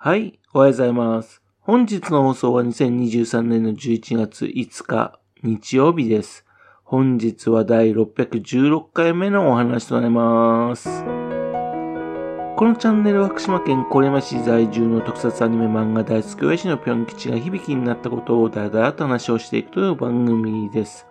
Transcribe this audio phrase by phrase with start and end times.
[0.00, 1.42] はい、おはようございます。
[1.58, 6.46] 本日の放送は2023年の11月5日、日曜日です。
[6.84, 10.88] 本日は第616回目のお話となります。
[11.02, 21.08] このチャンネルは福島県郡山市在住の特撮アニメ漫画大好き親父のぴょん吉が響きになったことをだらだらと話をしていくという番組です。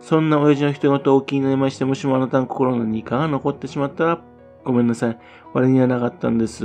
[0.00, 4.22] そんな親父の人事を気になりまして、もしもあなたの心の2が残ってしまったら、
[4.64, 5.18] ごめんなさい。
[5.52, 6.64] 割にはなかったんです。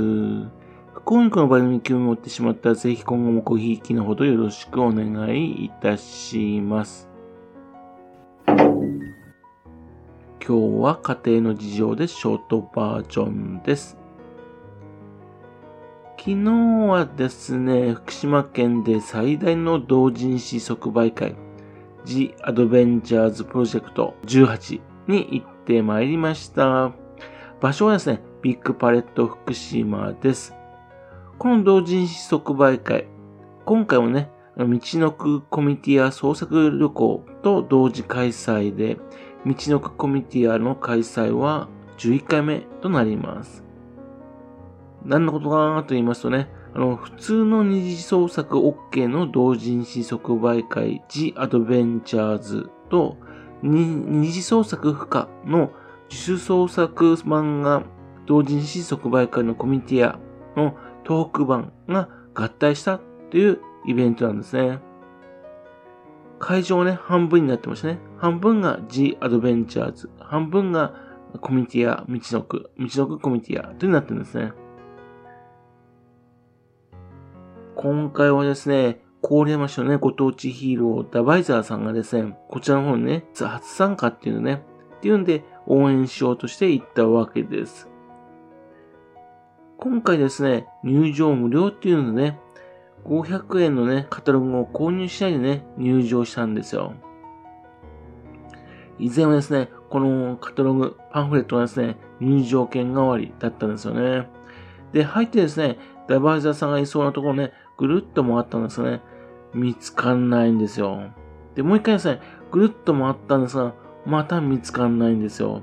[1.10, 7.08] 今回の番組に興味を持ってしまったら、ぜひ今後もごひいきのほどよろしくお願いいたします。
[8.46, 8.58] 今
[10.38, 10.52] 日
[10.82, 13.96] は家庭の事情でショートバージョンです。
[16.18, 16.36] 昨日
[16.90, 21.34] はですね、福島県で最大の同人誌即売会、
[22.04, 26.92] The Adventures Project 18に行ってまいりました。
[27.62, 30.57] 場所はですね、ビッグパレット福島です。
[31.38, 33.06] この同人誌即売会、
[33.64, 38.96] 今回もね、道のくコミティア創作旅行と同時開催で、
[39.46, 43.62] 道のくコミティアの開催は11回目となります。
[45.04, 53.16] 何のことかなと言いますとね、あの、普通の二次創作 OK の同人誌即売会 The Adventures と
[53.62, 55.70] 二次創作不可の
[56.10, 57.84] 自主創作漫画
[58.26, 60.18] 同人誌即売会のコミティア
[60.56, 60.74] の
[61.08, 64.78] トーク版が合体したというイベントなんですね。
[66.38, 67.98] 会場はね、半分になってましたね。
[68.18, 70.92] 半分が G アドベンチャーズ、半分が
[71.40, 74.52] コミュニティア、道のく、道のくコミュニティアというなってるんですね。
[77.74, 84.62] 今回はですね、郡山市のね、ご当地ヒーロー、ダバイザーさんがですね、こちらの方にね、初参加っていうのね、
[84.98, 87.87] っていうんで応援しようとして行ったわけです。
[89.80, 92.40] 今回ですね、入場無料っていうのでね、
[93.04, 96.94] 500円のね、カタログを購入しないでね、入場したんですよ。
[98.98, 104.28] 以前はですね、このカタログ、パンフレットがですね、入場券代わりだったんですよね。
[104.92, 109.00] で、入ってですね、ダバイザーさんがいそうなところね、ぐるっと回ったんですよね。
[109.54, 111.02] 見つかんないんですよ。
[111.54, 112.20] で、もう一回ですね、
[112.50, 113.74] ぐるっと回ったんですが、
[114.04, 115.62] また見つかんないんですよ。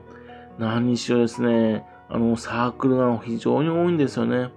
[0.58, 4.52] 何しろですね、あの、サークルが非常に多いんですよね。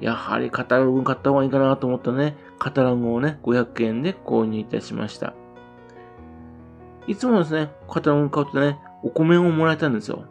[0.00, 5.34] やはりカタログ買った方がいいかなと思ったね、カタログをね、500円で購入いたしました。
[7.06, 10.24] いつもですね、カタログ買うとね、お米をもらえたんですよ。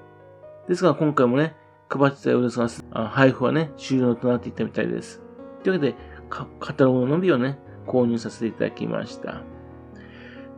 [0.67, 1.55] ですが今回もね、
[1.89, 2.67] 配ってたようですが、
[3.07, 5.21] 配布はね、終了となっていったみたいです。
[5.63, 5.95] というわけで、
[6.29, 7.57] カタログのみをね、
[7.87, 9.41] 購入させていただきました。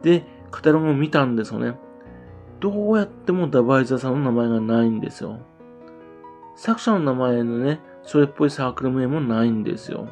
[0.01, 1.75] で、カタログを見たんですよね。
[2.59, 5.39] どうやってもダバイザーさんの名前がないんですよ。
[6.55, 10.07] 作者の名前のね、それっぽいサークル名もないんですよ。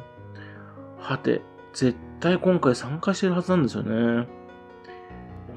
[0.98, 1.42] はて、
[1.72, 4.28] 絶対今回参加してるはずなんですよね。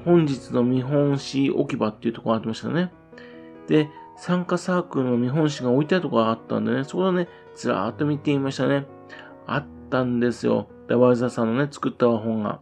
[0.04, 2.92] 本日の見本誌置き場っていうところがありましたね。
[3.68, 8.86] で、参加サークルの見本誌が置いてあるところがあったんでね、そこをね、ずらーっと見てみましたね。
[9.46, 10.68] あったんですよ。
[10.88, 12.60] ダバイザーさんのね、作った本が。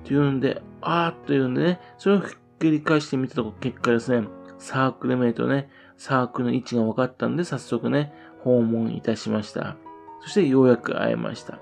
[0.00, 2.22] っていうんで、あーというんでね、それを
[2.62, 4.28] 繰り返してみたとこ結果ですね、
[4.58, 5.68] サークルメイトね、
[5.98, 8.12] サークルの位置が分かったんで、早速ね、
[8.44, 9.76] 訪問いたしました。
[10.20, 11.58] そしてようやく会えました。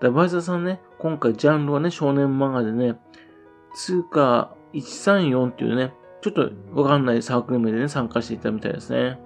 [0.00, 2.98] ダバイザーさんね、今回ジャンルはね、少年漫画でね、
[3.74, 9.18] 通貨134っていうね、ちょっとわかんないサークル名でね、参加していたみたいですね。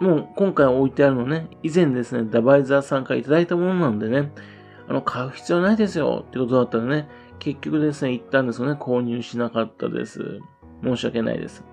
[0.00, 4.32] もう今回置いてあるのね、以前ですね、ダバイザー参加いただいたものなんでね、
[4.86, 7.08] あの、買う必要ないですよってことだったらね、
[7.42, 8.74] 結局ですね、行ったんですよね。
[8.74, 10.38] 購入しなかったです。
[10.84, 11.64] 申し訳ないです。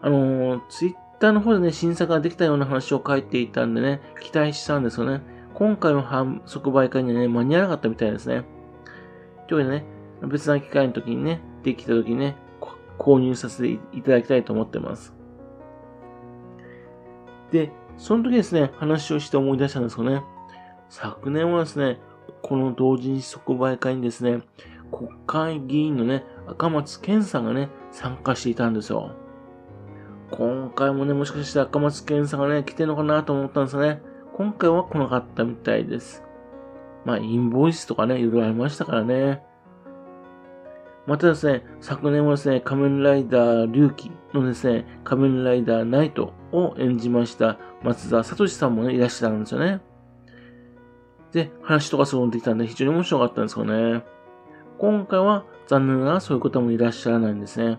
[0.00, 5.22] あのー、ツイッターの方でね、新作ができたような話を書いていたんでね、期待したんですよね。
[5.54, 8.44] 今回の販即売会にはね、間に合わなかったみたいですね。
[9.48, 9.84] というわけでね、
[10.22, 12.36] 別な機会の時にね、できた時にね、
[12.96, 15.12] 購入させていただきたいと思ってます。
[17.50, 20.22] で、その時ですね、話をして思い出したんですよね。
[20.90, 21.98] 昨年はですね、
[22.42, 24.42] この同人即売会にですね、
[24.90, 29.12] 国会議員のね、赤松健さんがね、参加していたんですよ。
[30.30, 34.02] 今回もね、もしかして赤松健さんがね、来てるのかなと思ったんですよね。
[34.34, 36.24] 今回は来なかったみたいです。
[37.04, 39.42] まあ、インボイスとかね、いろいろありましたからね。
[41.06, 49.80] またですね、昨年はですね、仮面ライダー龍騎のですね、仮面ライダーナイトを演じました松田聡さんもね、いらっしゃるんですよね。
[51.30, 54.04] で、話とかそうできたんで非常に面白かったんですよね。
[54.78, 57.78] 今回は残念ながらそういう方もいらっしゃらないんですね。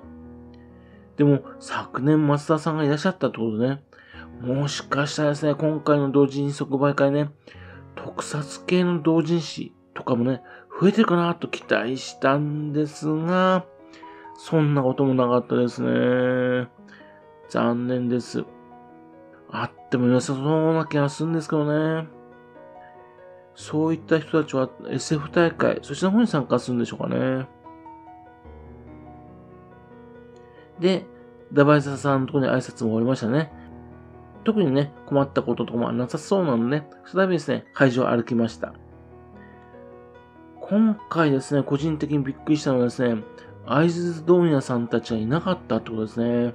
[1.16, 3.82] でも、昨年松田さんがいらっしゃったってことね、
[4.42, 7.30] もしかしたらですね、今回の同人即売会ね、
[7.96, 10.42] 特撮系の同人誌とかもね、
[10.80, 13.66] 増えてるかなと期待したんですが、
[14.38, 16.68] そんなこともなかったですね。
[17.50, 18.46] 残念です。
[19.50, 22.17] あっても良さそうな気がするんですけどね。
[23.58, 27.48] そういった人たちは SF 大会、そちらの方に参加するんでしょうかね。
[30.80, 31.08] で、
[31.52, 33.52] ダバイザーさんのところに挨拶も終わりましたね。
[34.44, 38.76] 特にね、困ったこととかもなさそうなので、ね、再びですね、会場を歩きました。
[40.62, 43.24] 今回ですね、個人的にびっくりしたのはですね、
[43.66, 46.54] 会津問屋さんたちがいなかったってことですね。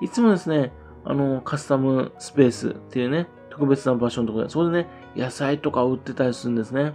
[0.00, 0.72] いつもですね、
[1.04, 6.92] あの、カスタムスペースっていうね、特別な場所のところで、そこでね、野菜とか売ってたりするんですね。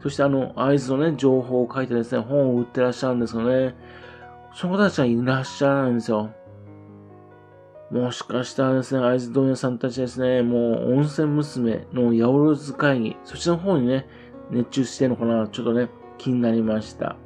[0.00, 3.74] そしてあの、会津のね、情報を書いてですね、本を売ってらっしゃるんですよね。
[4.54, 6.30] その方たちはいらっしゃらないんですよ。
[7.90, 14.06] もしかしたらですね、会津問屋さんたちですね、もう温泉娘の八百万会議、そっちの方にね、
[14.50, 15.88] 熱中してるのかな、ちょっとね、
[16.18, 17.16] 気になりました。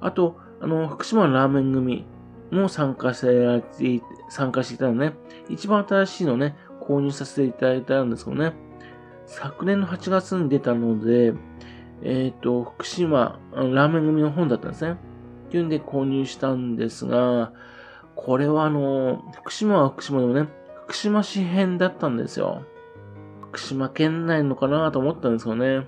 [0.00, 2.04] あと、あの、福島ラーメン組
[2.50, 5.14] も参加して参加していたのね、
[5.48, 8.52] 一番新しいのね、購入させていただいたんですけどね、
[9.28, 11.34] 昨年の8月に出たので、
[12.02, 14.92] えっ、ー、と、福島、ラーメン組の本だったんですね。
[14.92, 17.52] っていうんで購入したんですが、
[18.16, 20.48] これはあの、福島は福島でもね、
[20.86, 22.62] 福島市編だったんですよ。
[23.50, 25.80] 福島県内のかなと思ったんですけどね。
[25.80, 25.82] っ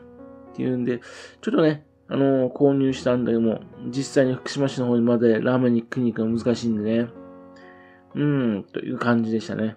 [0.54, 1.00] ていうんで、
[1.40, 7.08] ちょっとね、あの、購入したんだけども、実際に福島市の方にまでラーメンに食いに行くの難しいんでね。
[8.14, 9.76] うーん、という感じでしたね。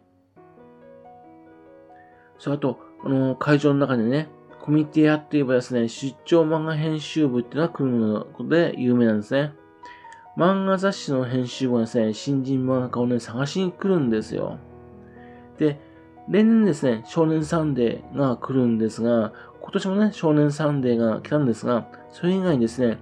[2.40, 4.30] そう、あと、あの、会場の中でね、
[4.62, 9.54] コミティアって言えばですね、出張漫画編集部っていうのは来るので有名なんですね。
[10.38, 14.58] 漫画雑誌の編集部はですね、新人漫画家をね、探しに来るんですよ。
[15.60, 15.80] で、
[16.30, 22.98] 例年ですね、少年サンデーが来るんですが、今年もね、少年サンデーが来たんですが、それ以外にですね、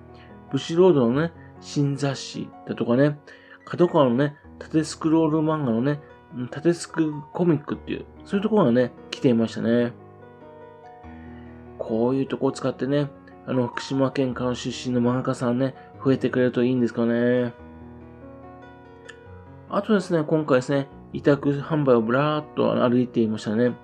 [0.52, 1.32] ブシロードのね、
[1.62, 3.20] 新雑誌だとかね、
[3.66, 6.02] 角川のね、縦スクロール漫画のね、
[6.50, 9.94] 縦スクコミックっていう、そういうところがね、来ていましたね。
[11.78, 13.10] こういうとこを使ってね、
[13.48, 17.54] あの、福島県から出身の漫画家さんね、増えてくれるといいんですかね。
[19.70, 23.76] あとですね、今回ですね、委託販売をぶらーっと歩いていましたね。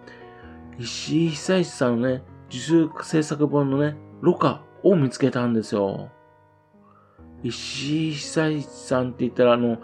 [0.78, 6.12] 石井久石さんのね、自主制作本のね、ロカを見つけたんですよ。
[7.44, 9.80] 石井久石さんって言ったら、あの、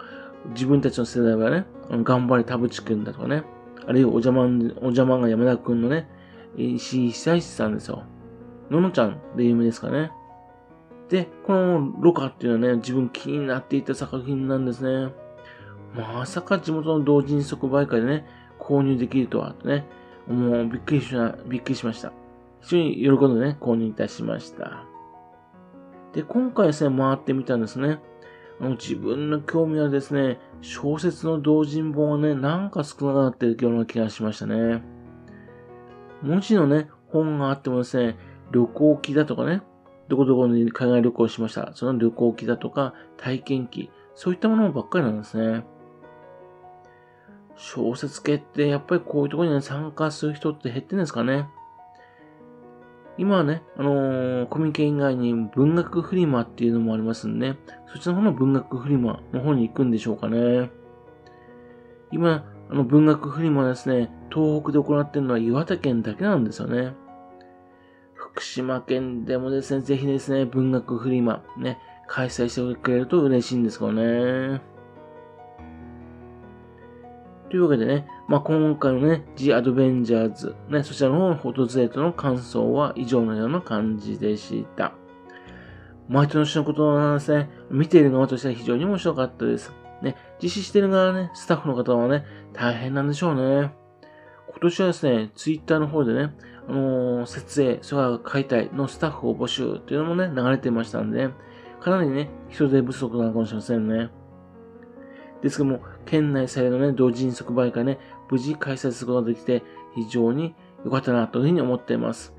[0.50, 3.44] 自分たちの世代はね、頑張れ田淵くんだとかね、
[3.86, 6.08] あるいはお邪魔、お邪魔が山田くんのね、
[6.56, 8.02] 石井久石さんですよ。
[8.70, 10.10] ののちゃんで有名ですかね。
[11.08, 15.12] で、このロカっていうのはね、自分気になっていた作品なんですね。
[15.94, 18.26] まさか地元の同人即売会でね、
[18.58, 19.86] 購入できるとは、ね、
[20.26, 21.14] もうびっくりし、
[21.46, 22.12] びっくりしました。
[22.62, 24.84] 非常に喜んでね、購入いたしました。
[26.12, 28.00] で、今回ですね、回ってみたんですね。
[28.60, 34.82] あの自分の興味はですね、小説の同人本はね、なんか少なくなってるような気がしましたね。
[36.22, 38.16] 文字のね、本があってもですね、
[38.50, 39.62] 旅行記だとかね、
[40.08, 41.72] どこどこに海外旅行しました。
[41.74, 45.64] その旅行記だとか、体験記、そういったものばっかりなんですね。
[47.56, 51.48] 小説系ってやっぱりこういうところに、ね、参加する人って減ってんですかね。
[53.16, 57.54] 今はね、あのー、コミケ以外に文学フリマっていうのもありますんで、
[57.86, 60.70] そっちの方の文学フリマの方に行くんでしょうかね。
[62.10, 66.94] 今、あの文学フリマですね、東北で行ってるのは岩手県だけなんですよね。
[68.14, 71.78] 福島県でもですね、ぜひですね、文学フリマ、ね、
[72.08, 74.73] 開催してくれると嬉しいんですけどね。
[77.54, 84.92] というわけでね、まあ、今回のね、The Adventures、ね、そちらのフォトゼートの感想は以上のような感じでした。
[86.08, 89.72] 毎年のことなんですね、見ている側としては非常に面白かったです。
[90.02, 93.72] ね、実施している側ね、スタッフの方はね、大変なんでしょうね。
[94.48, 96.34] 今年はですね、ツイッターの方でね、
[96.68, 101.28] あのー、設営、それから解体のスタッフを募集というのもね、流れていましたんで、
[101.80, 104.10] かなりね、人手不足なのかもしれませんね。
[105.40, 107.98] ですけども、県内最大のね、同人即売会ね、
[108.30, 109.62] 無事開催することができて、
[109.94, 112.34] 非常に良かったなというふうに思っています。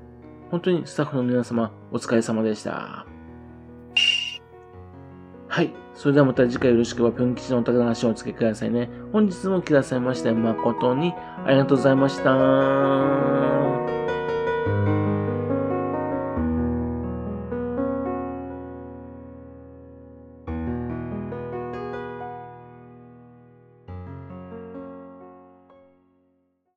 [0.50, 3.06] 本当にスタッフの皆様、お疲れ様でした。
[5.48, 5.72] はい。
[5.94, 8.90] それではまた次回よろしければ、ぴょん吉のお宝の話をお付けくださいね。
[9.12, 13.45] 本日も来てくださいまして、誠にありがとうございました。